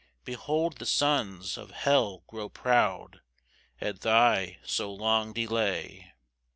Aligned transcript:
Behold 0.25 0.79
the 0.79 0.85
sons 0.87 1.59
of 1.59 1.69
hell 1.69 2.23
grow 2.25 2.49
proud 2.49 3.21
At 3.79 4.01
thy 4.01 4.57
so 4.65 4.91
long 4.91 5.31
delay. 5.31 6.11